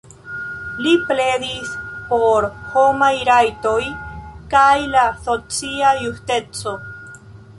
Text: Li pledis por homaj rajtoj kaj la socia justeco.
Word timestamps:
Li 0.85 0.93
pledis 1.09 1.73
por 2.13 2.47
homaj 2.71 3.11
rajtoj 3.29 3.77
kaj 4.55 4.73
la 4.97 5.05
socia 5.29 5.91
justeco. 6.05 6.75